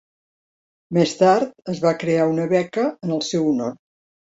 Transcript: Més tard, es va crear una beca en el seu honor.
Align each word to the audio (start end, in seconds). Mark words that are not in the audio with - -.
Més 0.99 1.13
tard, 1.21 1.53
es 1.75 1.85
va 1.85 1.95
crear 2.07 2.29
una 2.35 2.51
beca 2.59 2.91
en 2.91 3.19
el 3.21 3.27
seu 3.33 3.51
honor. 3.57 3.83